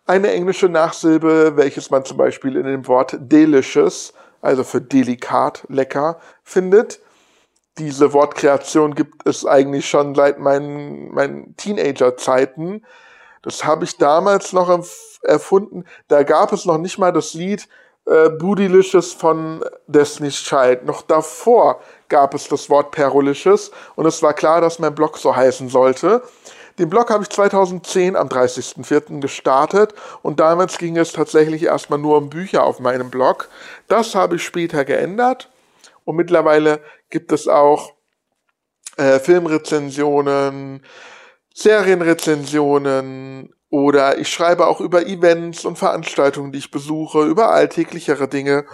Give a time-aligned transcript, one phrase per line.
[0.08, 6.20] eine englische Nachsilbe, welches man zum Beispiel in dem Wort delicious, also für delikat, lecker,
[6.41, 6.99] findet
[7.78, 12.86] diese Wortkreation gibt es eigentlich schon seit meinen, meinen Teenager-Zeiten.
[13.42, 14.70] Das habe ich damals noch
[15.24, 15.86] erfunden.
[16.08, 17.68] Da gab es noch nicht mal das Lied
[18.05, 20.86] äh, Bootylicious von Destiny's Child.
[20.86, 25.36] Noch davor gab es das Wort Perolicious und es war klar, dass mein Blog so
[25.36, 26.21] heißen sollte.
[26.77, 29.21] Den Blog habe ich 2010 am 30.04.
[29.21, 33.49] gestartet und damals ging es tatsächlich erstmal nur um Bücher auf meinem Blog.
[33.88, 35.49] Das habe ich später geändert
[36.06, 37.94] und mittlerweile gibt es auch
[38.98, 40.84] äh, Filmrezensionen,
[41.54, 48.66] Serienrezensionen oder ich schreibe auch über Events und Veranstaltungen, die ich besuche, über alltäglichere Dinge.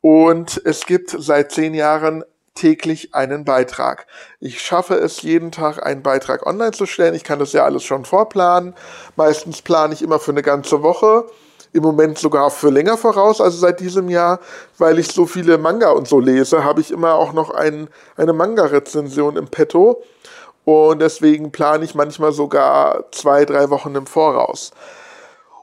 [0.00, 2.24] Und es gibt seit zehn Jahren
[2.54, 4.06] täglich einen Beitrag.
[4.40, 7.14] Ich schaffe es jeden Tag einen Beitrag online zu stellen.
[7.14, 8.74] Ich kann das ja alles schon vorplanen.
[9.16, 11.26] Meistens plane ich immer für eine ganze Woche
[11.72, 14.40] im Moment sogar für länger voraus, also seit diesem Jahr,
[14.78, 18.32] weil ich so viele Manga und so lese, habe ich immer auch noch ein, eine
[18.32, 20.02] Manga-Rezension im Petto.
[20.64, 24.72] Und deswegen plane ich manchmal sogar zwei, drei Wochen im Voraus.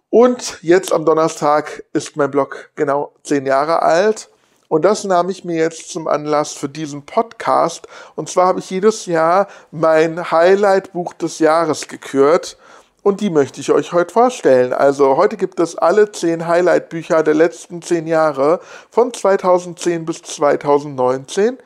[0.10, 4.30] Und jetzt am Donnerstag ist mein Blog genau zehn Jahre alt.
[4.68, 7.88] Und das nahm ich mir jetzt zum Anlass für diesen Podcast.
[8.16, 12.58] Und zwar habe ich jedes Jahr mein Highlight-Buch des Jahres gekürt
[13.06, 14.74] und die möchte ich euch heute vorstellen.
[14.74, 21.60] Also heute gibt es alle zehn Highlight-Bücher der letzten zehn Jahre von 2010 bis 2019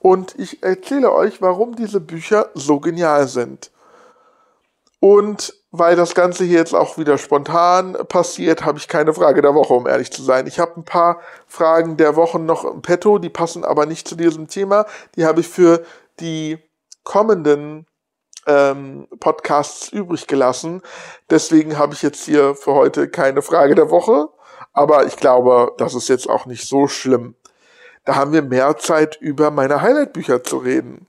[0.00, 3.70] und ich erzähle euch, warum diese Bücher so genial sind.
[4.98, 9.54] Und weil das Ganze hier jetzt auch wieder spontan passiert, habe ich keine Frage der
[9.54, 10.48] Woche, um ehrlich zu sein.
[10.48, 14.16] Ich habe ein paar Fragen der Wochen noch im Petto, die passen aber nicht zu
[14.16, 14.86] diesem Thema.
[15.14, 15.84] Die habe ich für
[16.18, 16.58] die
[17.04, 17.86] kommenden
[18.46, 20.82] ähm, Podcasts übrig gelassen.
[21.28, 24.28] Deswegen habe ich jetzt hier für heute keine Frage der Woche.
[24.72, 27.34] Aber ich glaube, das ist jetzt auch nicht so schlimm.
[28.04, 31.06] Da haben wir mehr Zeit, über meine Highlight-Bücher zu reden.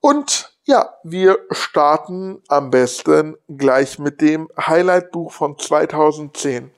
[0.00, 6.72] Und ja, wir starten am besten gleich mit dem Highlight-Buch von 2010.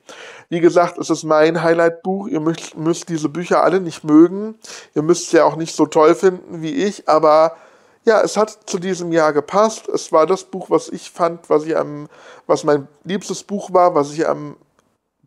[0.49, 2.27] Wie gesagt, es ist mein Highlight-Buch.
[2.27, 4.59] Ihr müsst, müsst diese Bücher alle nicht mögen.
[4.93, 7.55] Ihr müsst ja auch nicht so toll finden wie ich, aber
[8.05, 9.87] ja, es hat zu diesem Jahr gepasst.
[9.87, 12.07] Es war das Buch, was ich fand, was ich am,
[12.47, 14.57] was mein liebstes Buch war, was ich am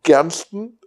[0.03, 0.79] gernsten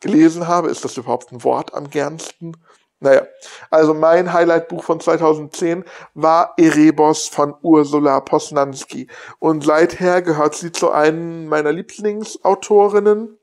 [0.00, 0.68] gelesen habe.
[0.68, 2.52] Ist das überhaupt ein Wort am gernsten?
[3.00, 3.28] Naja,
[3.70, 9.06] also mein Highlight-Buch von 2010 war Erebos von Ursula Posnanski.
[9.38, 13.38] Und seither gehört sie zu einem meiner Lieblingsautorinnen,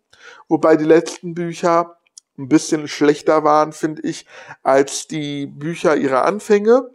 [0.49, 1.97] wobei die letzten Bücher
[2.37, 4.25] ein bisschen schlechter waren, finde ich,
[4.61, 6.94] als die Bücher ihrer Anfänge.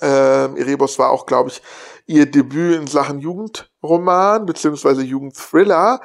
[0.00, 1.62] Ähm, Erebos war auch, glaube ich,
[2.06, 6.00] ihr Debüt in Sachen Jugendroman beziehungsweise Jugendthriller.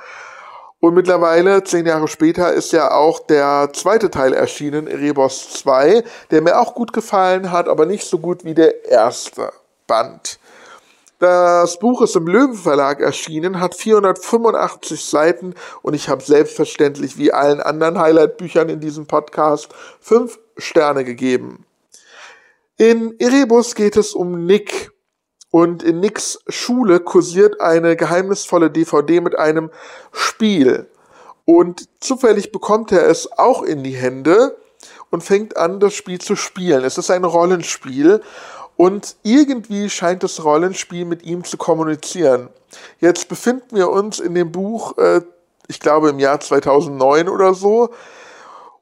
[0.79, 6.41] Und mittlerweile, zehn Jahre später, ist ja auch der zweite Teil erschienen, Erebos 2, der
[6.43, 9.51] mir auch gut gefallen hat, aber nicht so gut wie der erste
[9.87, 10.39] Band.
[11.19, 17.59] Das Buch ist im Löwenverlag erschienen, hat 485 Seiten und ich habe selbstverständlich wie allen
[17.59, 19.69] anderen Highlight-Büchern in diesem Podcast
[19.99, 21.65] fünf Sterne gegeben.
[22.77, 24.91] In Erebus geht es um Nick.
[25.49, 29.71] Und in Nicks Schule kursiert eine geheimnisvolle DVD mit einem
[30.11, 30.87] Spiel.
[31.45, 34.57] Und zufällig bekommt er es auch in die Hände
[35.09, 36.83] und fängt an, das Spiel zu spielen.
[36.83, 38.21] Es ist ein Rollenspiel
[38.75, 42.49] und irgendwie scheint das Rollenspiel mit ihm zu kommunizieren.
[42.99, 45.21] Jetzt befinden wir uns in dem Buch, äh,
[45.67, 47.89] ich glaube im Jahr 2009 oder so,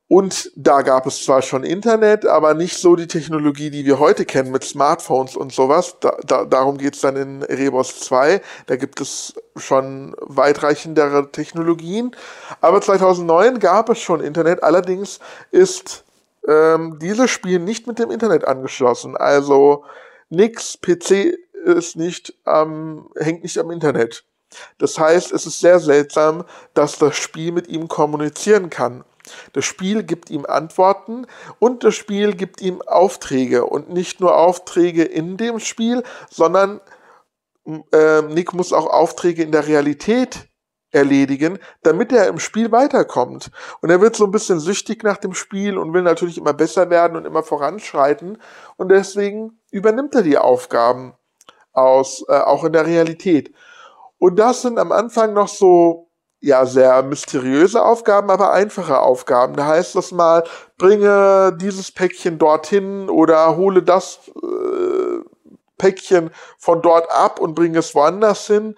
[0.07, 4.23] und da gab es zwar schon Internet, aber nicht so die Technologie, die wir heute
[4.23, 5.97] kennen mit Smartphones und sowas.
[5.99, 8.39] Da, da, darum geht's dann in Rebos 2.
[8.67, 12.15] Da gibt es schon weitreichendere Technologien.
[12.61, 14.61] Aber 2009 gab es schon Internet.
[14.61, 15.19] Allerdings
[15.49, 16.03] ist
[16.47, 19.17] ähm, dieses Spiel nicht mit dem Internet angeschlossen.
[19.17, 19.85] Also
[20.29, 21.33] nix, PC
[21.65, 24.23] ist nicht, ähm, hängt nicht am Internet.
[24.77, 26.43] Das heißt, es ist sehr seltsam,
[26.75, 29.03] dass das Spiel mit ihm kommunizieren kann.
[29.53, 31.25] Das Spiel gibt ihm Antworten
[31.59, 36.81] und das Spiel gibt ihm Aufträge und nicht nur Aufträge in dem Spiel, sondern
[37.91, 40.47] äh, Nick muss auch Aufträge in der Realität
[40.91, 43.51] erledigen, damit er im Spiel weiterkommt.
[43.81, 46.89] Und er wird so ein bisschen süchtig nach dem Spiel und will natürlich immer besser
[46.89, 48.41] werden und immer voranschreiten.
[48.77, 51.13] Und deswegen übernimmt er die Aufgaben
[51.73, 53.53] aus, äh, auch in der Realität.
[54.17, 56.09] Und das sind am Anfang noch so,
[56.39, 59.55] ja, sehr mysteriöse Aufgaben, aber einfache Aufgaben.
[59.55, 60.43] Da heißt das mal,
[60.77, 65.19] bringe dieses Päckchen dorthin oder hole das äh,
[65.77, 68.75] Päckchen von dort ab und bringe es woanders hin.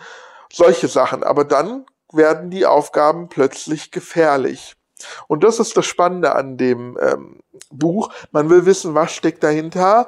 [0.52, 1.24] Solche Sachen.
[1.24, 4.76] Aber dann werden die Aufgaben plötzlich gefährlich.
[5.28, 8.10] Und das ist das Spannende an dem ähm, Buch.
[8.32, 10.08] Man will wissen, was steckt dahinter.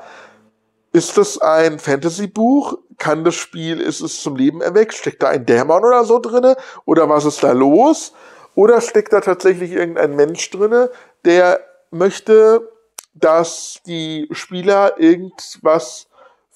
[0.91, 2.77] Ist das ein Fantasy-Buch?
[2.99, 4.93] Kann das Spiel, ist es zum Leben erweckt?
[4.93, 6.55] Steckt da ein Dämon oder so drinne?
[6.85, 8.13] Oder was ist da los?
[8.55, 10.91] Oder steckt da tatsächlich irgendein Mensch drinne,
[11.23, 11.61] der
[11.91, 12.69] möchte,
[13.13, 16.08] dass die Spieler irgendwas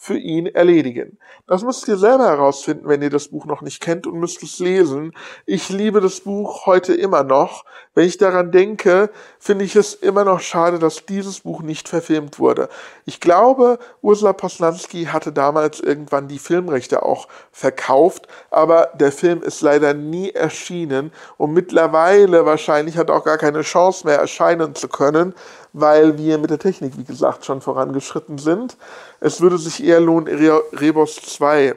[0.04, 1.18] für ihn erledigen.
[1.48, 4.60] Das müsst ihr selber herausfinden, wenn ihr das Buch noch nicht kennt und müsst es
[4.60, 5.14] lesen.
[5.46, 7.64] Ich liebe das Buch heute immer noch.
[7.96, 12.38] Wenn ich daran denke, finde ich es immer noch schade, dass dieses Buch nicht verfilmt
[12.38, 12.68] wurde.
[13.06, 19.62] Ich glaube, Ursula Posnanski hatte damals irgendwann die Filmrechte auch verkauft, aber der Film ist
[19.62, 25.34] leider nie erschienen und mittlerweile wahrscheinlich hat auch gar keine Chance mehr erscheinen zu können,
[25.74, 28.78] weil wir mit der Technik, wie gesagt, schon vorangeschritten sind.
[29.20, 30.28] Es würde sich eher lohnen,
[30.72, 31.76] Rebos 2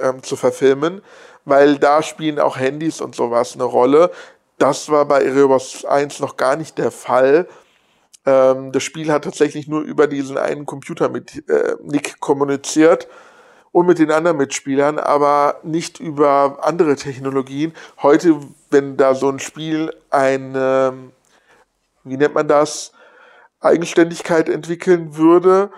[0.00, 1.00] ähm, zu verfilmen,
[1.46, 4.10] weil da spielen auch Handys und sowas eine Rolle.
[4.58, 7.48] Das war bei Erebos 1 noch gar nicht der Fall.
[8.26, 13.08] Ähm, das Spiel hat tatsächlich nur über diesen einen Computer mit äh, Nick kommuniziert
[13.72, 17.72] und mit den anderen Mitspielern, aber nicht über andere Technologien.
[18.02, 18.40] Heute,
[18.70, 20.92] wenn da so ein Spiel eine,
[22.04, 22.92] wie nennt man das,
[23.60, 25.70] Eigenständigkeit entwickeln würde,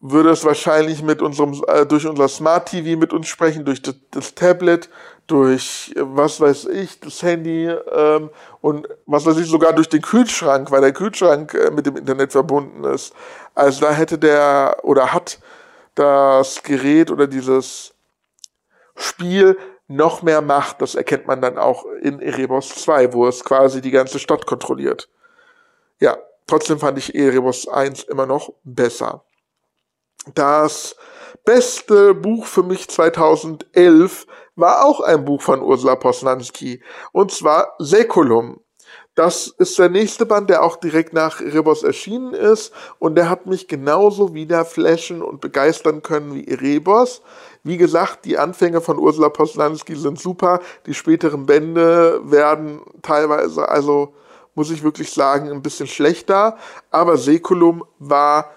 [0.00, 3.96] würde es wahrscheinlich mit unserem, äh, durch unser Smart TV mit uns sprechen, durch das,
[4.10, 4.88] das Tablet,
[5.26, 8.30] durch äh, was weiß ich, das Handy ähm,
[8.62, 12.32] und was weiß ich, sogar durch den Kühlschrank, weil der Kühlschrank äh, mit dem Internet
[12.32, 13.12] verbunden ist.
[13.54, 15.38] Also da hätte der oder hat
[15.94, 17.94] das Gerät oder dieses
[18.96, 20.80] Spiel noch mehr Macht.
[20.80, 25.10] Das erkennt man dann auch in Erebos 2, wo es quasi die ganze Stadt kontrolliert.
[25.98, 26.16] Ja,
[26.50, 29.24] Trotzdem fand ich Erebus 1 immer noch besser.
[30.34, 30.96] Das
[31.44, 34.26] beste Buch für mich 2011
[34.56, 36.82] war auch ein Buch von Ursula Posnanski,
[37.12, 38.58] und zwar Säkulum.
[39.14, 43.46] Das ist der nächste Band, der auch direkt nach Erebos erschienen ist und der hat
[43.46, 47.22] mich genauso wieder flashen und begeistern können wie Erebos.
[47.62, 54.14] Wie gesagt, die Anfänge von Ursula Posnanski sind super, die späteren Bände werden teilweise also
[54.54, 56.56] muss ich wirklich sagen, ein bisschen schlechter.
[56.90, 58.50] Aber Sekulum war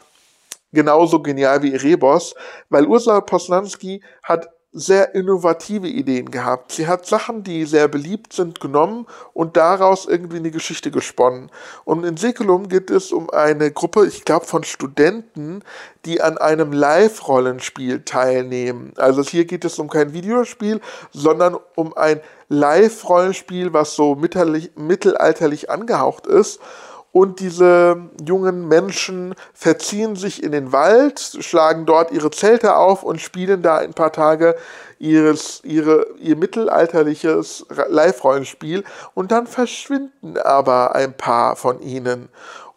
[0.72, 2.36] genauso genial wie Erebos,
[2.70, 6.72] weil Ursula Posnanski hat sehr innovative Ideen gehabt.
[6.72, 11.52] Sie hat Sachen, die sehr beliebt sind, genommen und daraus irgendwie eine Geschichte gesponnen.
[11.86, 15.64] Und in Sekulum geht es um eine Gruppe, ich glaube, von Studenten,
[16.06, 18.94] die an einem Live-Rollenspiel teilnehmen.
[18.98, 20.82] Also hier geht es um kein Videospiel,
[21.12, 22.20] sondern um ein
[22.54, 26.60] Live-Rollenspiel, was so mittelalterlich angehaucht ist.
[27.12, 33.22] Und diese jungen Menschen verziehen sich in den Wald, schlagen dort ihre Zelte auf und
[33.22, 34.56] spielen da ein paar Tage
[34.98, 38.84] ihres, ihre, ihr mittelalterliches Live-Rollenspiel.
[39.14, 42.30] Und dann verschwinden aber ein paar von ihnen.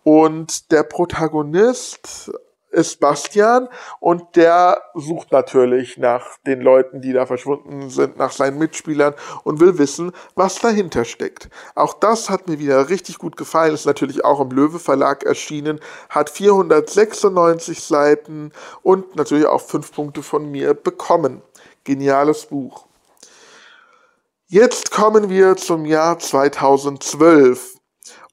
[0.04, 2.30] Und der Protagonist
[2.76, 3.68] ist Bastian
[4.00, 9.14] und der sucht natürlich nach den Leuten, die da verschwunden sind, nach seinen Mitspielern
[9.44, 11.48] und will wissen, was dahinter steckt.
[11.74, 15.80] Auch das hat mir wieder richtig gut gefallen, ist natürlich auch im Löwe Verlag erschienen,
[16.10, 18.52] hat 496 Seiten
[18.82, 21.40] und natürlich auch fünf Punkte von mir bekommen.
[21.84, 22.84] Geniales Buch.
[24.48, 27.75] Jetzt kommen wir zum Jahr 2012.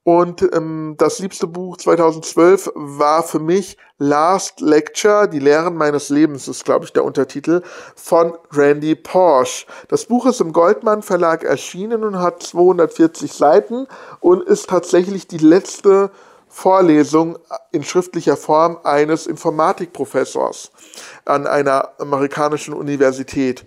[0.04, 6.50] Und ähm, das liebste Buch 2012 war für mich Last Lecture, die Lehren meines Lebens,
[6.50, 7.62] ist, glaube ich, der Untertitel,
[7.96, 9.66] von Randy Porsche.
[9.88, 13.88] Das Buch ist im Goldmann Verlag erschienen und hat 240 Seiten
[14.20, 16.12] und ist tatsächlich die letzte
[16.50, 17.40] Vorlesung
[17.72, 20.72] in schriftlicher Form eines Informatikprofessors
[21.24, 23.66] an einer amerikanischen Universität.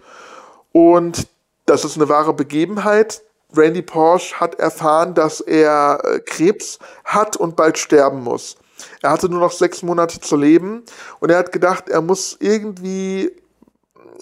[0.72, 1.26] Und
[1.64, 3.22] das ist eine wahre Begebenheit.
[3.54, 8.56] Randy Porsche hat erfahren, dass er äh, Krebs hat und bald sterben muss.
[9.02, 10.82] Er hatte nur noch sechs Monate zu leben
[11.20, 13.30] und er hat gedacht, er muss irgendwie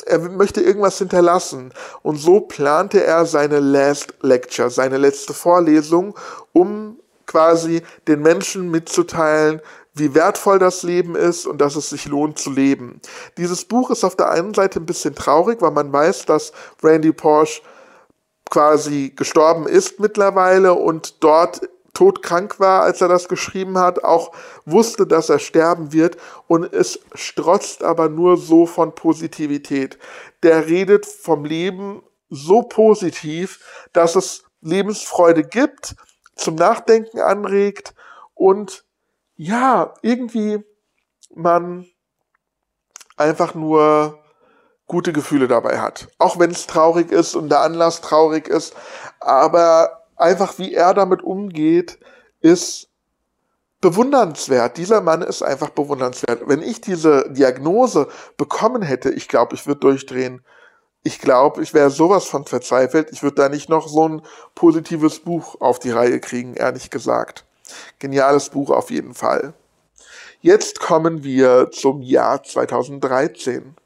[0.07, 1.73] er möchte irgendwas hinterlassen.
[2.03, 6.19] Und so plante er seine Last Lecture, seine letzte Vorlesung,
[6.53, 9.61] um quasi den Menschen mitzuteilen,
[9.95, 13.01] wie wertvoll das Leben ist und dass es sich lohnt zu leben.
[13.39, 16.53] Dieses Buch ist auf der einen Seite ein bisschen traurig, weil man weiß, dass
[16.83, 17.63] Randy Porsche
[18.55, 24.31] quasi gestorben ist mittlerweile und dort todkrank war, als er das geschrieben hat, auch
[24.65, 29.99] wusste, dass er sterben wird und es strotzt aber nur so von Positivität.
[30.45, 33.59] Der redet vom Leben so positiv,
[33.93, 35.97] dass es Lebensfreude gibt,
[36.37, 37.93] zum Nachdenken anregt
[38.35, 38.85] und
[39.35, 40.63] ja, irgendwie
[41.35, 41.89] man
[43.17, 44.24] einfach nur
[44.87, 46.09] gute Gefühle dabei hat.
[46.19, 48.75] Auch wenn es traurig ist und der Anlass traurig ist.
[49.21, 51.99] Aber einfach wie er damit umgeht,
[52.41, 52.89] ist
[53.81, 54.77] bewundernswert.
[54.77, 56.43] Dieser Mann ist einfach bewundernswert.
[56.47, 60.45] Wenn ich diese Diagnose bekommen hätte, ich glaube, ich würde durchdrehen.
[61.03, 63.09] Ich glaube, ich wäre sowas von verzweifelt.
[63.13, 64.23] Ich würde da nicht noch so ein
[64.55, 67.45] positives Buch auf die Reihe kriegen, ehrlich gesagt.
[67.99, 69.53] Geniales Buch auf jeden Fall.
[70.41, 73.77] Jetzt kommen wir zum Jahr 2013.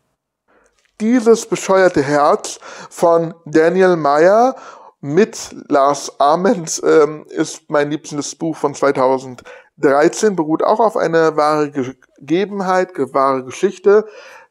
[1.00, 2.59] Dieses bescheuerte Herz
[2.90, 4.57] von Daniel Meyer
[5.00, 11.71] mit Lars Ament ähm, ist mein liebstes Buch von 2013, beruht auch auf einer wahre
[11.71, 14.07] Gegebenheit, wahre Geschichte.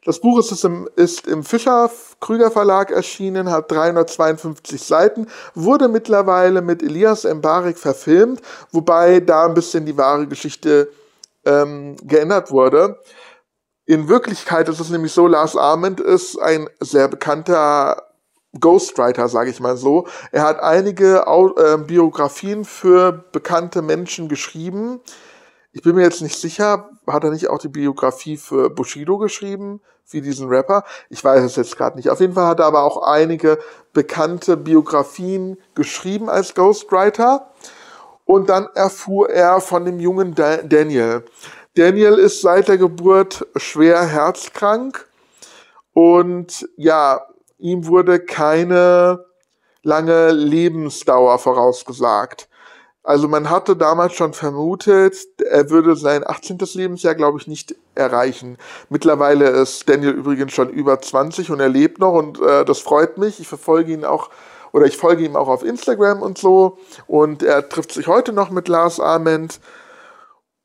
[0.05, 6.61] Das Buch ist im, ist im Fischer Krüger Verlag erschienen, hat 352 Seiten, wurde mittlerweile
[6.61, 10.87] mit Elias Mbarek verfilmt, wobei da ein bisschen die wahre Geschichte
[11.43, 13.01] ähm, geändert wurde.
[13.89, 18.03] In Wirklichkeit ist es nämlich so, Lars Arment ist ein sehr bekannter
[18.59, 20.07] Ghostwriter, sage ich mal so.
[20.33, 24.99] Er hat einige äh, Biografien für bekannte Menschen geschrieben.
[25.71, 29.79] Ich bin mir jetzt nicht sicher, hat er nicht auch die Biografie für Bushido geschrieben,
[30.09, 30.83] wie diesen Rapper?
[31.09, 32.09] Ich weiß es jetzt gerade nicht.
[32.09, 33.57] Auf jeden Fall hat er aber auch einige
[33.93, 37.51] bekannte Biografien geschrieben als Ghostwriter.
[38.25, 41.23] Und dann erfuhr er von dem jungen Daniel.
[41.77, 45.05] Daniel ist seit der Geburt schwer herzkrank
[45.93, 47.21] und ja,
[47.59, 49.23] ihm wurde keine
[49.83, 52.49] lange Lebensdauer vorausgesagt.
[53.03, 56.57] Also man hatte damals schon vermutet, er würde sein 18.
[56.73, 58.57] Lebensjahr, glaube ich, nicht erreichen.
[58.89, 63.19] Mittlerweile ist Daniel übrigens schon über 20 und er lebt noch und äh, das freut
[63.19, 63.39] mich.
[63.39, 64.31] Ich verfolge ihn auch
[64.71, 68.49] oder ich folge ihm auch auf Instagram und so und er trifft sich heute noch
[68.49, 69.59] mit Lars Ament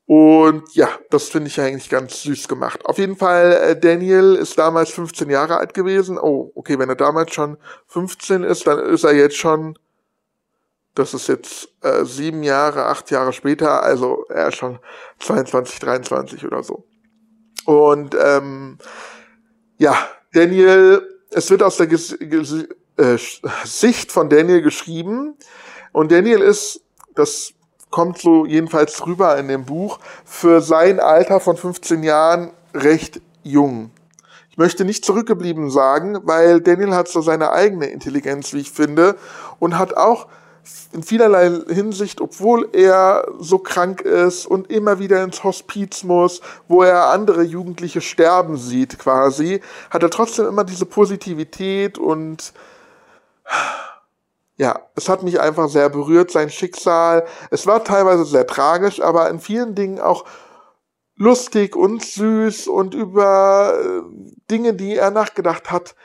[0.05, 2.85] und ja, das finde ich eigentlich ganz süß gemacht.
[2.85, 6.17] Auf jeden Fall, äh, Daniel ist damals 15 Jahre alt gewesen.
[6.17, 7.57] Oh, okay, wenn er damals schon
[7.87, 9.77] 15 ist, dann ist er jetzt schon,
[10.93, 14.79] das ist jetzt äh, sieben Jahre, acht Jahre später, also er ist schon
[15.19, 16.85] 22, 23 oder so.
[17.65, 18.77] Und ähm,
[19.77, 19.95] ja,
[20.33, 22.67] Daniel, es wird aus der Ges Ges
[22.97, 23.17] äh,
[23.63, 25.37] Sicht von Daniel geschrieben.
[25.93, 26.81] Und Daniel ist,
[27.15, 27.53] das
[27.93, 33.91] kommt so jedenfalls rüber in dem Buch, für sein Alter von 15 Jahren recht jung.
[34.49, 39.15] Ich möchte nicht zurückgeblieben sagen, weil Daniel hat so seine eigene Intelligenz, wie ich finde,
[39.59, 40.25] und hat auch
[40.91, 46.81] in vielerlei Hinsicht, obwohl er so krank ist und immer wieder ins Hospiz muss, wo
[46.81, 52.53] er andere Jugendliche sterben sieht quasi, hat er trotzdem immer diese Positivität und
[54.57, 57.25] ja, es hat mich einfach sehr berührt, sein Schicksal.
[57.49, 60.25] Es war teilweise sehr tragisch, aber in vielen Dingen auch
[61.15, 64.01] lustig und süß und über äh,
[64.49, 65.95] Dinge, die er nachgedacht hat,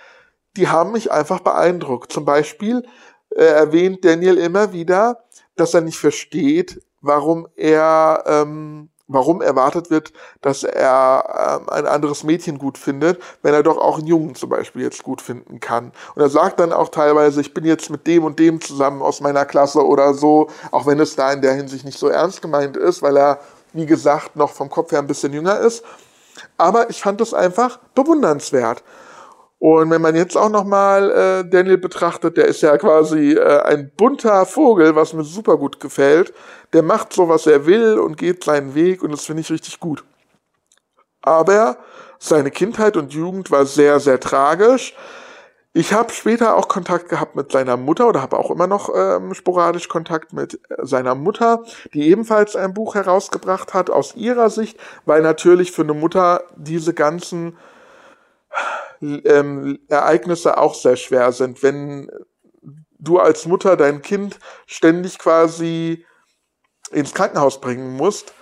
[0.57, 2.12] die haben mich einfach beeindruckt.
[2.12, 2.85] Zum Beispiel
[3.31, 5.25] äh, erwähnt Daniel immer wieder,
[5.57, 10.12] dass er nicht versteht, warum er ähm, warum erwartet wird,
[10.43, 14.50] dass er ähm, ein anderes Mädchen gut findet, wenn er doch auch einen Jungen zum
[14.50, 15.93] Beispiel jetzt gut finden kann.
[16.15, 19.21] Und er sagt dann auch teilweise, ich bin jetzt mit dem und dem zusammen aus
[19.21, 22.77] meiner Klasse oder so, auch wenn es da in der Hinsicht nicht so ernst gemeint
[22.77, 23.41] ist, weil er,
[23.73, 25.83] wie gesagt, noch vom Kopf her ein bisschen jünger ist.
[26.57, 28.83] Aber ich fand es einfach bewundernswert.
[29.59, 33.91] Und wenn man jetzt auch nochmal äh, Daniel betrachtet, der ist ja quasi äh, ein
[33.97, 36.33] bunter Vogel, was mir super gut gefällt.
[36.73, 39.81] Der macht so, was er will und geht seinen Weg und das finde ich richtig
[39.81, 40.05] gut.
[41.23, 41.79] Aber
[42.21, 44.95] seine Kindheit und Jugend war sehr, sehr tragisch.
[45.73, 49.35] Ich habe später auch Kontakt gehabt mit seiner Mutter oder habe auch immer noch ähm,
[49.35, 51.62] sporadisch Kontakt mit äh, seiner Mutter,
[51.95, 56.95] die ebenfalls ein Buch herausgebracht hat aus ihrer Sicht, weil natürlich für eine Mutter diese
[56.95, 57.57] ganzen
[59.00, 61.62] ähm, Ereignisse auch sehr schwer sind.
[61.62, 62.11] Wenn
[62.99, 66.05] du als Mutter dein Kind ständig quasi
[66.90, 68.35] ins Krankenhaus bringen musst,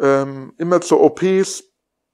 [0.00, 1.64] ähm, immer zur OPs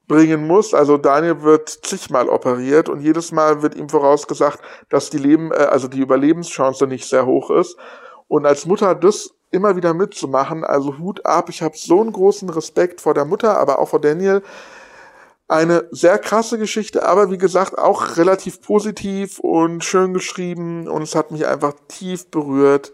[0.06, 0.72] bringen muss.
[0.72, 5.56] Also Daniel wird zigmal operiert und jedes Mal wird ihm vorausgesagt, dass die Leben, äh,
[5.56, 7.76] also die Überlebenschance nicht sehr hoch ist.
[8.28, 12.50] Und als Mutter das immer wieder mitzumachen, also Hut ab, ich habe so einen großen
[12.50, 14.42] Respekt vor der Mutter, aber auch vor Daniel.
[15.48, 21.14] Eine sehr krasse Geschichte, aber wie gesagt auch relativ positiv und schön geschrieben und es
[21.14, 22.92] hat mich einfach tief berührt.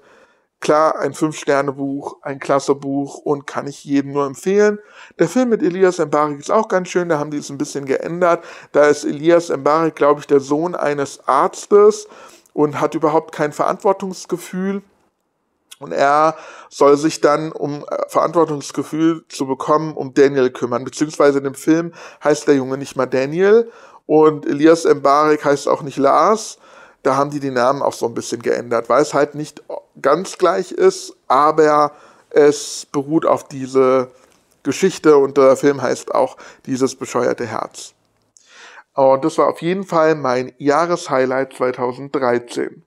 [0.61, 4.79] Klar, ein Fünf-Sterne-Buch, ein klasse Buch und kann ich jedem nur empfehlen.
[5.19, 7.87] Der Film mit Elias Mbarik ist auch ganz schön, da haben die es ein bisschen
[7.87, 8.45] geändert.
[8.73, 12.07] Da ist Elias Mbarik, glaube ich, der Sohn eines Arztes
[12.53, 14.83] und hat überhaupt kein Verantwortungsgefühl.
[15.83, 16.37] Und er
[16.69, 20.85] soll sich dann, um äh, Verantwortungsgefühl zu bekommen, um Daniel kümmern.
[20.85, 23.71] Beziehungsweise in dem Film heißt der Junge nicht mal Daniel
[24.07, 26.59] und Elias Mbarik heißt auch nicht Lars
[27.03, 29.63] da haben die die Namen auch so ein bisschen geändert, weil es halt nicht
[30.01, 31.93] ganz gleich ist, aber
[32.31, 34.11] es beruht auf diese
[34.63, 36.37] Geschichte und der Film heißt auch
[36.67, 37.95] dieses bescheuerte Herz.
[38.95, 42.85] Und das war auf jeden Fall mein Jahreshighlight 2013.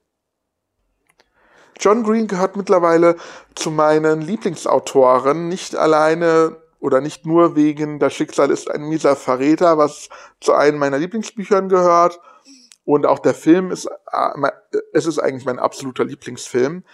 [1.80, 3.16] John Green gehört mittlerweile
[3.54, 9.78] zu meinen Lieblingsautoren, nicht alleine oder nicht nur wegen Das Schicksal ist ein mieser Verräter,
[9.78, 10.08] was
[10.40, 12.20] zu einem meiner Lieblingsbüchern gehört,
[12.86, 14.50] und auch der Film ist, äh,
[14.92, 16.84] es ist eigentlich mein absoluter Lieblingsfilm.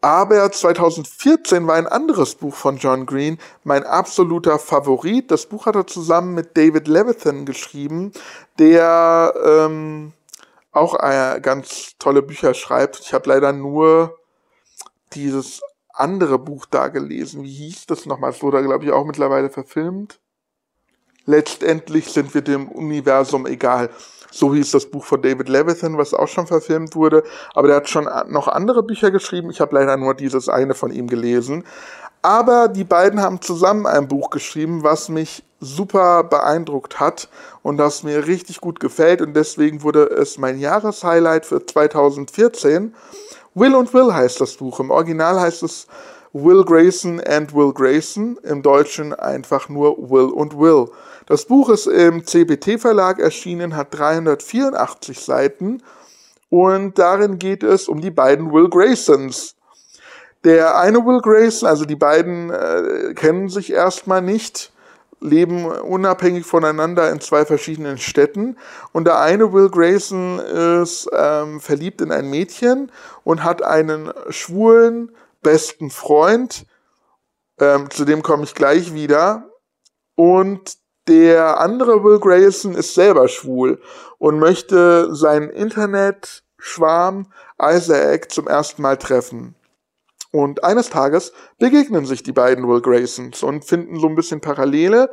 [0.00, 5.30] Aber 2014 war ein anderes Buch von John Green mein absoluter Favorit.
[5.30, 8.12] Das Buch hat er zusammen mit David Levithan geschrieben,
[8.58, 10.12] der ähm,
[10.72, 13.00] auch äh, ganz tolle Bücher schreibt.
[13.00, 14.18] Ich habe leider nur
[15.14, 15.60] dieses
[15.92, 17.44] andere Buch da gelesen.
[17.44, 18.30] Wie hieß das nochmal?
[18.30, 20.20] Es wurde, glaube ich, auch mittlerweile verfilmt.
[21.26, 23.90] Letztendlich sind wir dem Universum egal.
[24.30, 27.22] So hieß das Buch von David Levithan, was auch schon verfilmt wurde.
[27.54, 29.48] Aber der hat schon noch andere Bücher geschrieben.
[29.50, 31.64] Ich habe leider nur dieses eine von ihm gelesen.
[32.20, 37.28] Aber die beiden haben zusammen ein Buch geschrieben, was mich super beeindruckt hat
[37.62, 39.22] und das mir richtig gut gefällt.
[39.22, 42.94] Und deswegen wurde es mein Jahreshighlight für 2014.
[43.54, 44.80] Will und Will heißt das Buch.
[44.80, 45.86] Im Original heißt es
[46.32, 48.36] Will Grayson and Will Grayson.
[48.42, 50.88] Im Deutschen einfach nur Will und Will.
[51.26, 55.82] Das Buch ist im CBT Verlag erschienen, hat 384 Seiten
[56.50, 59.54] und darin geht es um die beiden Will Graysons.
[60.42, 64.73] Der eine Will Grayson, also die beiden äh, kennen sich erstmal nicht,
[65.24, 68.56] leben unabhängig voneinander in zwei verschiedenen Städten.
[68.92, 72.92] Und der eine Will Grayson ist ähm, verliebt in ein Mädchen
[73.24, 75.10] und hat einen schwulen
[75.42, 76.66] besten Freund.
[77.58, 79.48] Ähm, zu dem komme ich gleich wieder.
[80.14, 80.76] Und
[81.08, 83.80] der andere Will Grayson ist selber schwul
[84.18, 89.54] und möchte seinen Internetschwarm Isaac zum ersten Mal treffen.
[90.34, 95.10] Und eines Tages begegnen sich die beiden Will Graysons und finden so ein bisschen Parallele.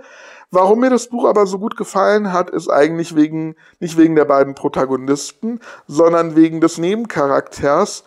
[0.49, 4.25] Warum mir das Buch aber so gut gefallen hat, ist eigentlich wegen, nicht wegen der
[4.25, 8.03] beiden Protagonisten, sondern wegen des Nebencharakters,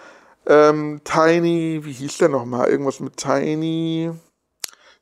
[0.49, 2.69] ähm, Tiny, wie hieß der nochmal?
[2.69, 4.11] Irgendwas mit Tiny,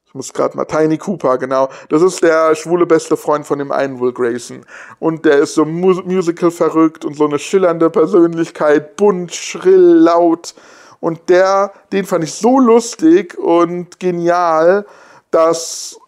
[0.04, 1.70] ich muss gerade mal, Tiny Cooper, genau.
[1.88, 4.66] Das ist der schwule beste Freund von dem einen Will Grayson.
[4.98, 10.54] Und der ist so musical verrückt und so eine schillernde Persönlichkeit, bunt, schrill, laut.
[11.02, 14.86] Und der, den fand ich so lustig und genial,
[15.32, 15.98] dass,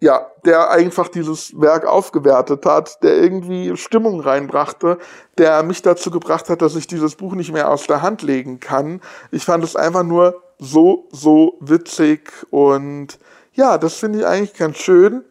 [0.00, 4.96] ja, der einfach dieses Werk aufgewertet hat, der irgendwie Stimmung reinbrachte,
[5.36, 8.60] der mich dazu gebracht hat, dass ich dieses Buch nicht mehr aus der Hand legen
[8.60, 9.02] kann.
[9.30, 13.18] Ich fand es einfach nur so, so witzig und
[13.52, 15.22] ja, das finde ich eigentlich ganz schön.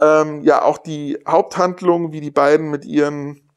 [0.00, 3.47] Ähm, ja, auch die Haupthandlung, wie die beiden mit ihren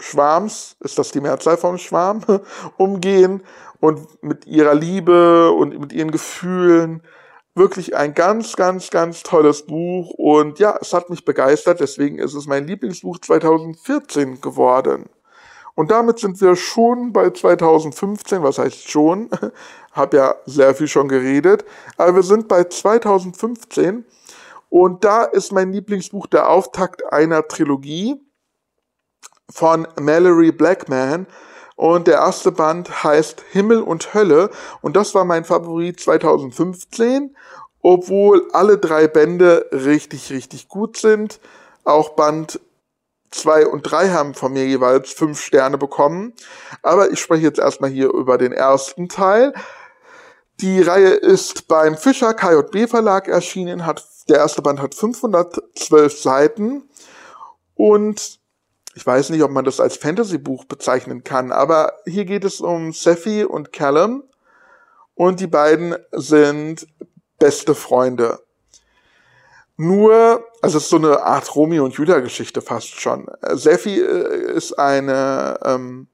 [0.00, 2.22] Schwarms, ist das die Mehrzahl vom Schwarm,
[2.76, 3.42] umgehen
[3.80, 7.02] und mit ihrer Liebe und mit ihren Gefühlen.
[7.54, 12.34] Wirklich ein ganz, ganz, ganz tolles Buch und ja, es hat mich begeistert, deswegen ist
[12.34, 15.08] es mein Lieblingsbuch 2014 geworden.
[15.74, 19.30] Und damit sind wir schon bei 2015, was heißt schon,
[19.92, 21.64] habe ja sehr viel schon geredet,
[21.96, 24.04] aber wir sind bei 2015
[24.68, 28.20] und da ist mein Lieblingsbuch der Auftakt einer Trilogie
[29.50, 31.26] von Mallory Blackman
[31.76, 34.50] und der erste Band heißt Himmel und Hölle
[34.82, 37.36] und das war mein Favorit 2015,
[37.82, 41.40] obwohl alle drei Bände richtig, richtig gut sind.
[41.84, 42.60] Auch Band
[43.30, 46.34] 2 und 3 haben von mir jeweils 5 Sterne bekommen.
[46.82, 49.54] Aber ich spreche jetzt erstmal hier über den ersten Teil.
[50.60, 56.82] Die Reihe ist beim Fischer KJB Verlag erschienen, hat, der erste Band hat 512 Seiten
[57.74, 58.39] und
[58.94, 62.92] ich weiß nicht, ob man das als Fantasy-Buch bezeichnen kann, aber hier geht es um
[62.92, 64.24] Seffi und Callum
[65.14, 66.86] und die beiden sind
[67.38, 68.40] beste Freunde.
[69.76, 73.26] Nur, also es ist so eine Art Romeo und Julia Geschichte fast schon.
[73.52, 76.08] Seffi äh, ist eine ähm,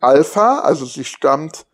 [0.00, 1.66] Alpha, also sie stammt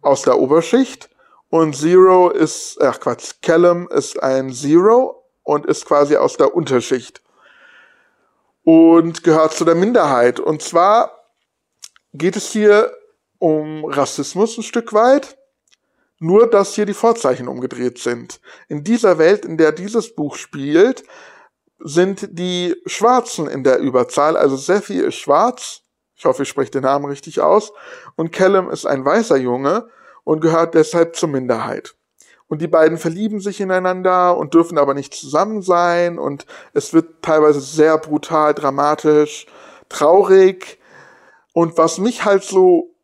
[0.00, 1.10] aus der Oberschicht
[1.50, 7.22] und Zero ist, ach Quatsch, Callum ist ein Zero und ist quasi aus der Unterschicht
[8.66, 10.40] und gehört zu der Minderheit.
[10.40, 11.30] Und zwar
[12.12, 12.92] geht es hier
[13.38, 15.38] um Rassismus ein Stück weit,
[16.18, 18.40] nur dass hier die Vorzeichen umgedreht sind.
[18.66, 21.04] In dieser Welt, in der dieses Buch spielt,
[21.78, 25.82] sind die Schwarzen in der Überzahl, also Seffi ist schwarz,
[26.16, 27.72] ich hoffe, ich spreche den Namen richtig aus,
[28.16, 29.88] und Callum ist ein weißer Junge
[30.24, 31.94] und gehört deshalb zur Minderheit.
[32.48, 36.18] Und die beiden verlieben sich ineinander und dürfen aber nicht zusammen sein.
[36.18, 39.46] Und es wird teilweise sehr brutal, dramatisch,
[39.88, 40.78] traurig.
[41.52, 42.94] Und was mich halt so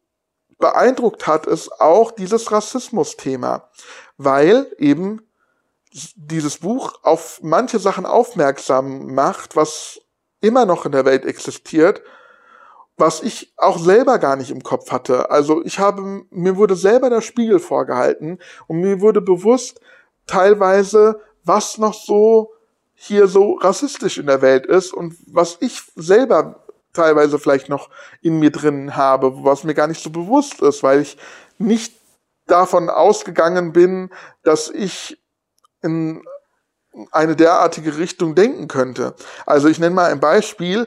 [0.59, 3.69] beeindruckt hat, ist auch dieses Rassismus-Thema,
[4.17, 5.27] weil eben
[6.15, 10.01] dieses Buch auf manche Sachen aufmerksam macht, was
[10.41, 12.03] immer noch in der Welt existiert
[13.03, 15.29] was ich auch selber gar nicht im Kopf hatte.
[15.29, 18.39] Also ich habe, mir wurde selber der Spiegel vorgehalten
[18.69, 19.81] und mir wurde bewusst
[20.29, 22.53] teilweise, was noch so
[22.95, 28.39] hier so rassistisch in der Welt ist und was ich selber teilweise vielleicht noch in
[28.39, 31.19] mir drin habe, was mir gar nicht so bewusst ist, weil ich
[31.59, 31.97] nicht
[32.47, 34.11] davon ausgegangen bin,
[34.45, 35.21] dass ich
[35.83, 36.23] in
[37.11, 39.15] eine derartige Richtung denken könnte.
[39.45, 40.87] Also ich nenne mal ein Beispiel.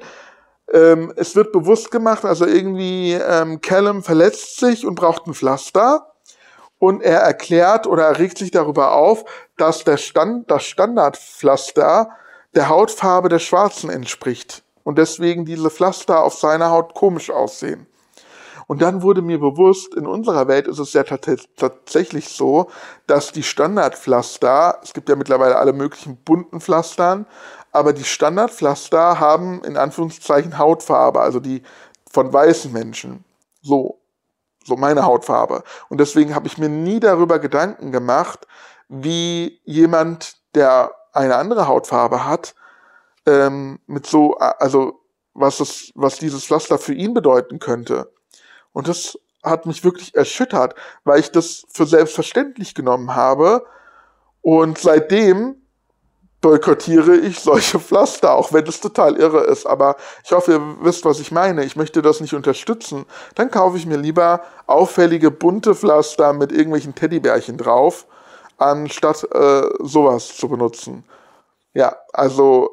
[0.73, 6.12] Ähm, es wird bewusst gemacht, also irgendwie ähm, Callum verletzt sich und braucht ein Pflaster.
[6.78, 9.23] Und er erklärt oder er regt sich darüber auf,
[9.58, 12.10] dass der Stand, das Standardpflaster
[12.54, 14.63] der Hautfarbe der Schwarzen entspricht.
[14.84, 17.88] Und deswegen diese Pflaster auf seiner Haut komisch aussehen.
[18.67, 22.69] Und dann wurde mir bewusst, in unserer Welt ist es ja tatsächlich so,
[23.06, 27.28] dass die Standardpflaster, es gibt ja mittlerweile alle möglichen bunten Pflastern,
[27.75, 31.61] aber die Standardpflaster haben in Anführungszeichen Hautfarbe, also die
[32.09, 33.25] von weißen Menschen.
[33.61, 33.99] So,
[34.63, 35.61] so meine Hautfarbe.
[35.89, 38.47] Und deswegen habe ich mir nie darüber Gedanken gemacht,
[38.88, 42.55] wie jemand, der eine andere Hautfarbe hat,
[43.25, 45.01] ähm, mit so, also
[45.33, 48.13] was es, was dieses Pflaster für ihn bedeuten könnte.
[48.71, 53.65] Und das hat mich wirklich erschüttert, weil ich das für selbstverständlich genommen habe.
[54.41, 55.64] Und seitdem
[56.45, 59.65] boykottiere ich solche Pflaster, auch wenn es total irre ist.
[59.65, 61.63] Aber ich hoffe, ihr wisst, was ich meine.
[61.65, 63.05] Ich möchte das nicht unterstützen.
[63.34, 68.05] Dann kaufe ich mir lieber auffällige bunte Pflaster mit irgendwelchen Teddybärchen drauf,
[68.58, 71.03] anstatt äh, sowas zu benutzen.
[71.73, 72.69] Ja, also,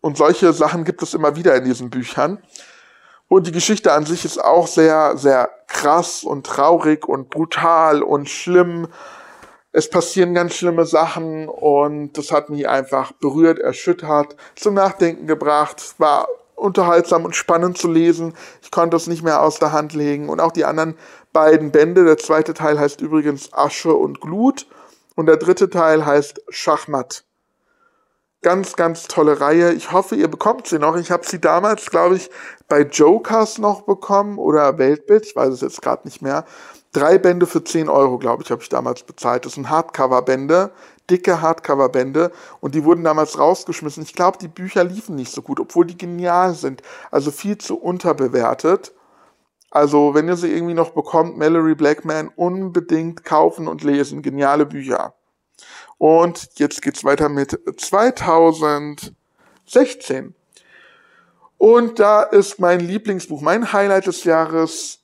[0.00, 2.40] und solche Sachen gibt es immer wieder in diesen Büchern.
[3.26, 8.28] Und die Geschichte an sich ist auch sehr, sehr krass und traurig und brutal und
[8.28, 8.86] schlimm
[9.76, 15.96] es passieren ganz schlimme Sachen und das hat mich einfach berührt, erschüttert, zum Nachdenken gebracht,
[15.98, 18.32] war unterhaltsam und spannend zu lesen.
[18.62, 20.30] Ich konnte es nicht mehr aus der Hand legen.
[20.30, 20.96] Und auch die anderen
[21.34, 22.06] beiden Bände.
[22.06, 24.66] Der zweite Teil heißt übrigens Asche und Glut
[25.14, 27.24] und der dritte Teil heißt Schachmatt.
[28.40, 29.74] Ganz, ganz tolle Reihe.
[29.74, 30.96] Ich hoffe, ihr bekommt sie noch.
[30.96, 32.30] Ich habe sie damals, glaube ich,
[32.66, 35.26] bei Jokers noch bekommen oder Weltbild.
[35.26, 36.46] Ich weiß es jetzt gerade nicht mehr.
[36.96, 39.44] Drei Bände für 10 Euro, glaube ich, habe ich damals bezahlt.
[39.44, 40.70] Das sind Hardcover-Bände,
[41.10, 44.02] dicke Hardcover-Bände und die wurden damals rausgeschmissen.
[44.02, 46.80] Ich glaube, die Bücher liefen nicht so gut, obwohl die genial sind.
[47.10, 48.94] Also viel zu unterbewertet.
[49.70, 54.22] Also, wenn ihr sie irgendwie noch bekommt, Mallory Blackman unbedingt kaufen und lesen.
[54.22, 55.12] Geniale Bücher.
[55.98, 60.34] Und jetzt geht's weiter mit 2016.
[61.58, 65.02] Und da ist mein Lieblingsbuch, mein Highlight des Jahres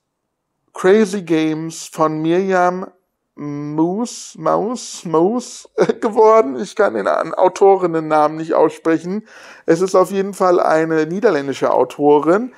[0.72, 2.86] Crazy Games von Miriam
[3.34, 5.68] Moose, Maus, Moose
[6.00, 6.56] geworden.
[6.60, 9.26] Ich kann den Autorinnennamen nicht aussprechen.
[9.64, 12.52] Es ist auf jeden Fall eine niederländische Autorin.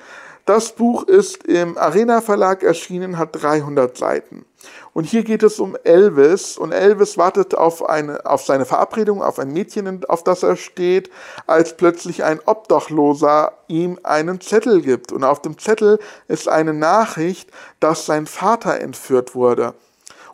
[0.45, 4.45] Das Buch ist im Arena Verlag erschienen, hat 300 Seiten.
[4.93, 9.39] Und hier geht es um Elvis und Elvis wartet auf eine, auf seine Verabredung, auf
[9.39, 11.09] ein Mädchen, auf das er steht,
[11.47, 15.11] als plötzlich ein Obdachloser ihm einen Zettel gibt.
[15.11, 19.73] Und auf dem Zettel ist eine Nachricht, dass sein Vater entführt wurde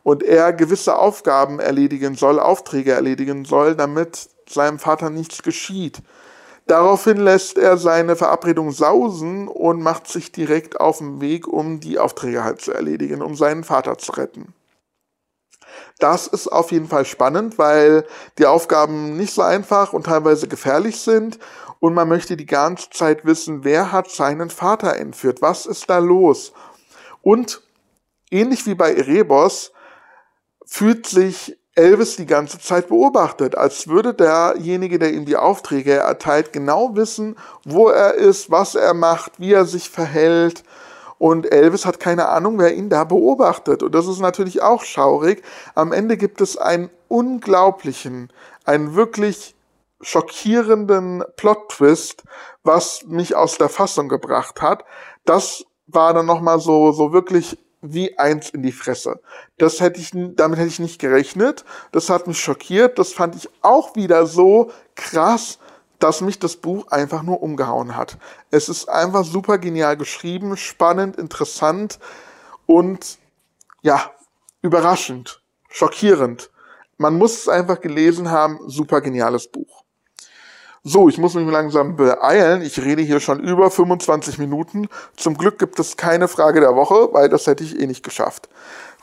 [0.04, 6.02] und er gewisse Aufgaben erledigen soll, Aufträge erledigen soll, damit seinem Vater nichts geschieht.
[6.72, 12.00] Daraufhin lässt er seine Verabredung sausen und macht sich direkt auf den Weg, um die
[12.00, 14.54] Aufträge halt zu erledigen, um seinen Vater zu retten.
[16.00, 18.06] Das ist auf jeden Fall spannend, weil
[18.38, 21.40] die Aufgaben nicht so einfach und teilweise gefährlich sind
[21.82, 25.98] und man möchte die ganze Zeit wissen, wer hat seinen Vater entführt, was ist da
[25.98, 26.54] los?
[27.22, 27.64] Und
[28.30, 29.74] ähnlich wie bei Erebos
[30.66, 36.52] fühlt sich Elvis die ganze Zeit beobachtet, als würde derjenige, der ihm die Aufträge erteilt,
[36.52, 40.64] genau wissen, wo er ist, was er macht, wie er sich verhält.
[41.18, 43.84] Und Elvis hat keine Ahnung, wer ihn da beobachtet.
[43.84, 45.44] Und das ist natürlich auch schaurig.
[45.76, 48.34] Am Ende gibt es einen unglaublichen,
[48.66, 49.56] einen wirklich
[50.02, 52.24] schockierenden Plot-Twist,
[52.64, 54.84] was mich aus der Fassung gebracht hat.
[55.26, 59.20] Das war dann nochmal so, so wirklich wie eins in die Fresse.
[59.58, 61.65] Das hätte ich, damit hätte ich nicht gerechnet.
[61.91, 63.00] Das hat mich schockiert.
[63.00, 65.60] Das fand ich auch wieder so krass,
[66.00, 68.17] dass mich das Buch einfach nur umgehauen hat.
[68.50, 72.00] Es ist einfach super genial geschrieben, spannend, interessant
[72.65, 73.17] und
[73.82, 74.12] ja,
[74.62, 76.52] überraschend, schockierend.
[76.98, 78.60] Man muss es einfach gelesen haben.
[78.67, 79.81] Super geniales Buch.
[80.84, 82.63] So, ich muss mich langsam beeilen.
[82.63, 84.89] Ich rede hier schon über 25 Minuten.
[85.15, 88.50] Zum Glück gibt es keine Frage der Woche, weil das hätte ich eh nicht geschafft.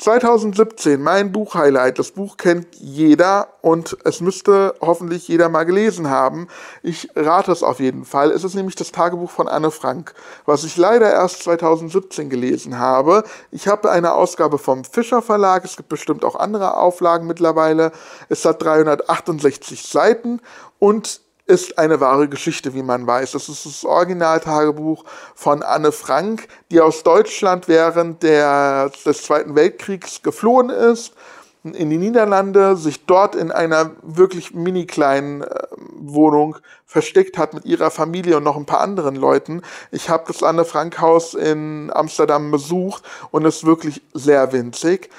[0.00, 2.00] 2017, mein Buchhighlight.
[2.00, 6.48] Das Buch kennt jeder und es müsste hoffentlich jeder mal gelesen haben.
[6.82, 8.32] Ich rate es auf jeden Fall.
[8.32, 10.14] Es ist nämlich das Tagebuch von Anne Frank,
[10.46, 13.22] was ich leider erst 2017 gelesen habe.
[13.52, 15.64] Ich habe eine Ausgabe vom Fischer Verlag.
[15.64, 17.92] Es gibt bestimmt auch andere Auflagen mittlerweile.
[18.28, 20.40] Es hat 368 Seiten
[20.80, 23.32] und ist eine wahre Geschichte, wie man weiß.
[23.32, 30.22] Das ist das Originaltagebuch von Anne Frank, die aus Deutschland während der, des Zweiten Weltkriegs
[30.22, 31.14] geflohen ist
[31.64, 35.48] in die Niederlande, sich dort in einer wirklich mini kleinen äh,
[36.00, 36.56] Wohnung
[36.86, 39.62] versteckt hat mit ihrer Familie und noch ein paar anderen Leuten.
[39.90, 45.10] Ich habe das Anne Frank Haus in Amsterdam besucht und ist wirklich sehr winzig.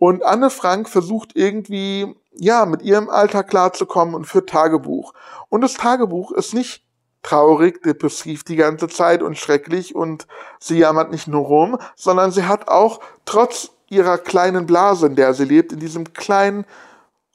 [0.00, 5.12] Und Anne Frank versucht irgendwie, ja, mit ihrem Alltag klarzukommen und führt Tagebuch.
[5.50, 6.86] Und das Tagebuch ist nicht
[7.22, 10.26] traurig, depressiv die ganze Zeit und schrecklich und
[10.58, 15.34] sie jammert nicht nur rum, sondern sie hat auch trotz ihrer kleinen Blase, in der
[15.34, 16.64] sie lebt, in diesem kleinen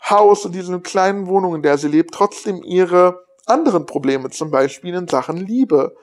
[0.10, 4.95] Haus, in dieser kleinen Wohnung, in der sie lebt, trotzdem ihre anderen Probleme, zum Beispiel
[4.95, 5.95] in Sachen Liebe.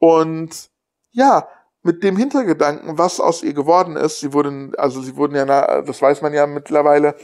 [0.00, 0.68] Und
[1.12, 1.46] ja,
[1.82, 6.00] mit dem Hintergedanken, was aus ihr geworden ist, sie wurden, also sie wurden ja, das
[6.00, 7.16] weiß man ja mittlerweile,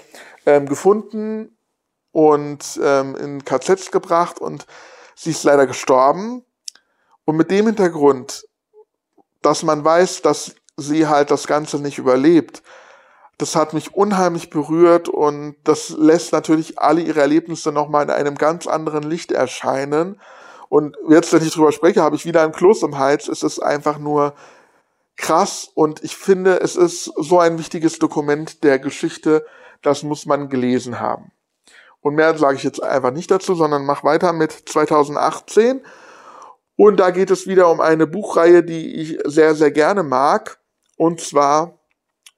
[0.47, 1.57] ähm, gefunden
[2.11, 4.66] und ähm, in KZs gebracht und
[5.14, 6.44] sie ist leider gestorben.
[7.25, 8.47] Und mit dem Hintergrund,
[9.42, 12.62] dass man weiß, dass sie halt das Ganze nicht überlebt,
[13.37, 18.35] das hat mich unheimlich berührt und das lässt natürlich alle ihre Erlebnisse nochmal in einem
[18.35, 20.21] ganz anderen Licht erscheinen.
[20.69, 23.29] Und jetzt, wenn ich drüber spreche, habe ich wieder ein Kloß im Hals.
[23.29, 24.35] Es ist einfach nur
[25.17, 29.45] krass und ich finde, es ist so ein wichtiges Dokument der Geschichte,
[29.83, 31.33] das muss man gelesen haben.
[32.01, 35.83] Und mehr sage ich jetzt einfach nicht dazu, sondern mach weiter mit 2018.
[36.77, 40.61] Und da geht es wieder um eine Buchreihe, die ich sehr, sehr gerne mag.
[40.97, 41.79] Und zwar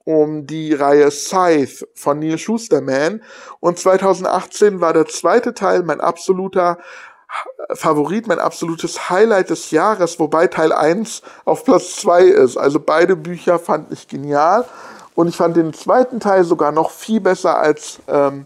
[0.03, 3.21] um die Reihe Scythe von Neil Schusterman.
[3.59, 6.79] Und 2018 war der zweite Teil mein absoluter
[7.73, 12.57] Favorit, mein absolutes Highlight des Jahres, wobei Teil 1 auf Platz 2 ist.
[12.57, 14.65] Also beide Bücher fand ich genial.
[15.15, 18.45] Und ich fand den zweiten Teil sogar noch viel besser als ähm,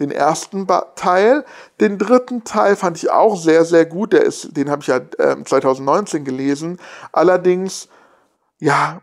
[0.00, 0.66] den ersten
[0.96, 1.44] Teil.
[1.80, 4.12] Den dritten Teil fand ich auch sehr, sehr gut.
[4.12, 6.78] Der ist, den habe ich ja äh, 2019 gelesen.
[7.12, 7.88] Allerdings,
[8.58, 9.00] ja,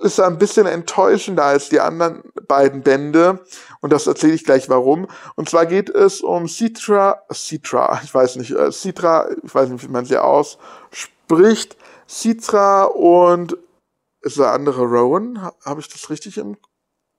[0.00, 3.44] ist ein bisschen enttäuschender als die anderen beiden Bände.
[3.80, 5.06] Und das erzähle ich gleich warum.
[5.36, 9.84] Und zwar geht es um Citra, Citra, ich weiß nicht, äh, Citra, ich weiß nicht,
[9.84, 11.76] wie man sie ausspricht.
[12.08, 13.56] Citra und
[14.22, 15.40] ist der andere Rowan?
[15.64, 16.56] Habe ich das richtig im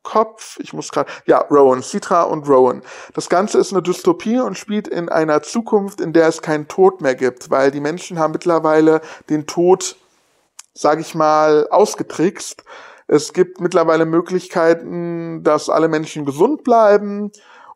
[0.04, 0.58] Kopf.
[0.60, 2.82] Ich muss gerade, ja, Rowan, Citra und Rowan.
[3.14, 7.02] Das Ganze ist eine Dystopie und spielt in einer Zukunft, in der es keinen Tod
[7.02, 9.96] mehr gibt, weil die Menschen haben mittlerweile den Tod,
[10.74, 12.64] sage ich mal, ausgetrickst.
[13.08, 17.32] Es gibt mittlerweile Möglichkeiten, dass alle Menschen gesund bleiben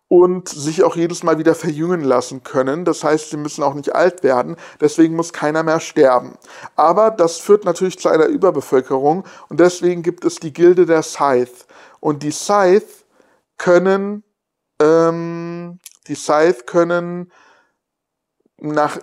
[0.07, 2.85] und sich auch jedes Mal wieder verjüngen lassen können.
[2.85, 4.55] Das heißt, sie müssen auch nicht alt werden.
[4.79, 6.37] Deswegen muss keiner mehr sterben.
[6.75, 11.65] Aber das führt natürlich zu einer Überbevölkerung und deswegen gibt es die Gilde der Scythe.
[11.99, 12.87] Und die Scythe
[13.57, 14.23] können,
[14.79, 17.31] ähm, die Scythe können
[18.57, 18.99] nach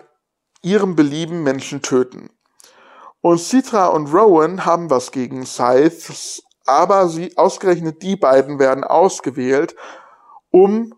[0.62, 2.30] ihrem Belieben Menschen töten.
[3.22, 9.76] Und Citra und Rowan haben was gegen Scythes, aber sie, ausgerechnet die beiden werden ausgewählt,
[10.50, 10.92] um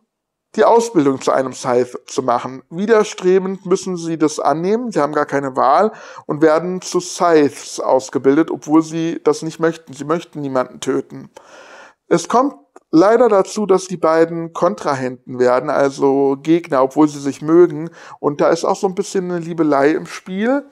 [0.56, 2.62] die Ausbildung zu einem Scythe zu machen.
[2.70, 5.92] Widerstrebend müssen sie das annehmen, sie haben gar keine Wahl
[6.24, 9.92] und werden zu Scythes ausgebildet, obwohl sie das nicht möchten.
[9.92, 11.30] Sie möchten niemanden töten.
[12.08, 12.54] Es kommt
[12.90, 17.90] leider dazu, dass die beiden Kontrahenten werden, also Gegner, obwohl sie sich mögen.
[18.18, 20.64] Und da ist auch so ein bisschen eine Liebelei im Spiel.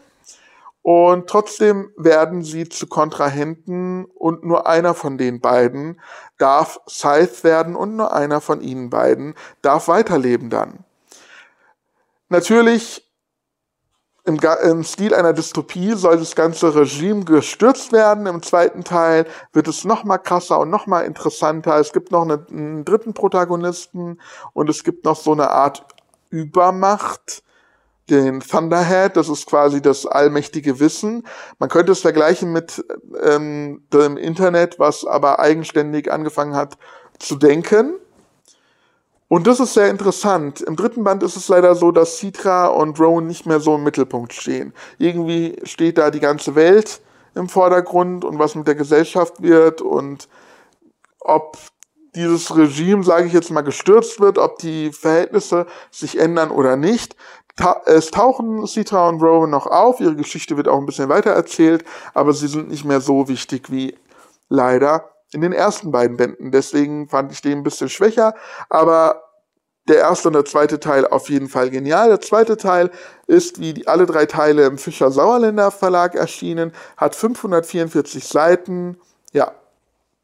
[0.82, 6.00] Und trotzdem werden sie zu Kontrahenten und nur einer von den beiden
[6.38, 10.84] darf Scythe werden und nur einer von ihnen beiden darf weiterleben dann.
[12.28, 13.08] Natürlich
[14.24, 18.26] im, im, Stil einer Dystopie soll das ganze Regime gestürzt werden.
[18.26, 21.76] Im zweiten Teil wird es noch mal krasser und noch mal interessanter.
[21.78, 24.20] Es gibt noch einen, einen dritten Protagonisten
[24.52, 25.84] und es gibt noch so eine Art
[26.30, 27.42] Übermacht,
[28.12, 29.16] den Thunderhead.
[29.16, 31.26] Das ist quasi das allmächtige Wissen.
[31.58, 32.84] Man könnte es vergleichen mit
[33.24, 36.78] ähm, dem Internet, was aber eigenständig angefangen hat
[37.18, 37.94] zu denken
[39.32, 40.60] und das ist sehr interessant.
[40.60, 43.82] Im dritten Band ist es leider so, dass Citra und Rowan nicht mehr so im
[43.82, 44.74] Mittelpunkt stehen.
[44.98, 47.00] Irgendwie steht da die ganze Welt
[47.34, 50.28] im Vordergrund und was mit der Gesellschaft wird und
[51.18, 51.56] ob
[52.14, 57.16] dieses Regime, sage ich jetzt mal, gestürzt wird, ob die Verhältnisse sich ändern oder nicht.
[57.56, 61.32] Ta es tauchen Citra und Rowan noch auf, ihre Geschichte wird auch ein bisschen weiter
[61.32, 61.84] erzählt,
[62.14, 63.96] aber sie sind nicht mehr so wichtig wie
[64.48, 66.50] leider in den ersten beiden Bänden.
[66.50, 68.34] Deswegen fand ich den ein bisschen schwächer,
[68.70, 69.22] aber
[69.88, 72.08] der erste und der zweite Teil auf jeden Fall genial.
[72.08, 72.90] Der zweite Teil
[73.26, 78.98] ist wie die, alle drei Teile im Fischer Sauerländer Verlag erschienen, hat 544 Seiten.
[79.32, 79.52] Ja,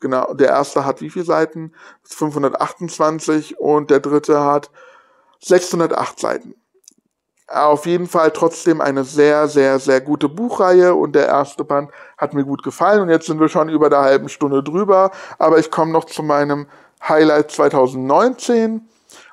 [0.00, 0.32] genau.
[0.34, 1.72] Der erste hat wie viele Seiten?
[2.04, 4.70] 528 und der dritte hat
[5.40, 6.54] 608 Seiten
[7.48, 12.34] auf jeden Fall trotzdem eine sehr, sehr, sehr gute Buchreihe und der erste Band hat
[12.34, 15.70] mir gut gefallen und jetzt sind wir schon über der halben Stunde drüber, aber ich
[15.70, 16.66] komme noch zu meinem
[17.02, 18.86] Highlight 2019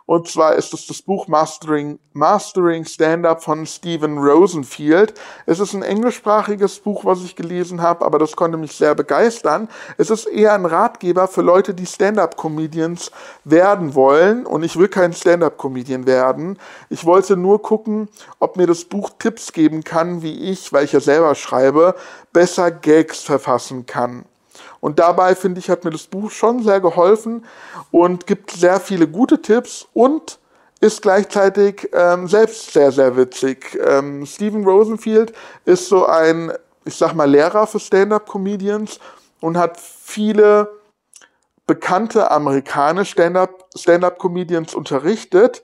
[0.08, 5.16] und zwar ist es das Buch Mastering, Mastering Stand-Up von Stephen Rosenfield.
[5.48, 9.68] Es ist ein englischsprachiges Buch, was ich gelesen habe, aber das konnte mich sehr begeistern.
[9.98, 13.12] Es ist eher ein Ratgeber für Leute, die Stand-Up-Comedians
[13.46, 14.46] werden wollen.
[14.46, 16.60] Und ich will kein Stand-Up-Comedian werden.
[16.92, 18.08] Ich wollte nur gucken,
[18.40, 21.96] ob mir das Buch Tipps geben kann, wie ich, weil ich ja selber schreibe,
[22.32, 24.26] besser Gags verfassen kann.
[24.86, 27.44] Und dabei, finde ich, hat mir das Buch schon sehr geholfen
[27.90, 30.38] und gibt sehr viele gute Tipps und
[30.80, 33.80] ist gleichzeitig ähm, selbst sehr, sehr witzig.
[33.84, 35.34] Ähm, Stephen Rosenfield
[35.66, 36.52] ist so ein,
[36.84, 39.00] ich sag mal, Lehrer für Stand-up-Comedians
[39.42, 40.70] und hat viele
[41.66, 43.16] bekannte amerikanische
[43.76, 45.64] Stand-up-Comedians Stand unterrichtet,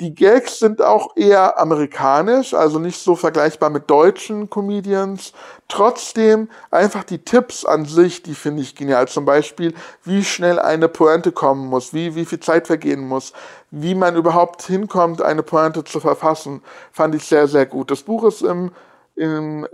[0.00, 5.32] die Gags sind auch eher amerikanisch, also nicht so vergleichbar mit deutschen Comedians.
[5.66, 9.08] Trotzdem einfach die Tipps an sich, die finde ich genial.
[9.08, 13.32] Zum Beispiel, wie schnell eine Pointe kommen muss, wie, wie viel Zeit vergehen muss,
[13.72, 17.90] wie man überhaupt hinkommt, eine Pointe zu verfassen, fand ich sehr, sehr gut.
[17.90, 18.70] Das Buch ist im,
[19.16, 19.66] im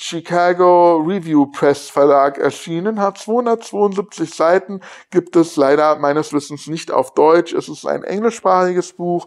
[0.00, 4.80] Chicago Review Press Verlag erschienen, hat 272 Seiten,
[5.10, 7.52] gibt es leider meines Wissens nicht auf Deutsch.
[7.52, 9.26] Es ist ein englischsprachiges Buch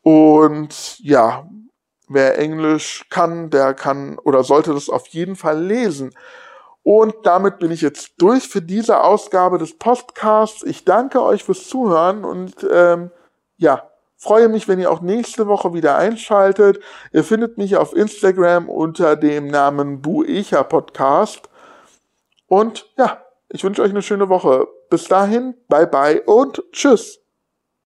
[0.00, 1.46] und ja,
[2.08, 6.14] wer Englisch kann, der kann oder sollte das auf jeden Fall lesen.
[6.82, 10.62] Und damit bin ich jetzt durch für diese Ausgabe des Podcasts.
[10.62, 13.10] Ich danke euch fürs Zuhören und ähm,
[13.58, 13.90] ja,
[14.24, 16.80] Freue mich, wenn ihr auch nächste Woche wieder einschaltet.
[17.12, 21.50] Ihr findet mich auf Instagram unter dem Namen Buecha Podcast.
[22.46, 24.66] Und ja, ich wünsche euch eine schöne Woche.
[24.88, 27.23] Bis dahin, bye bye und tschüss.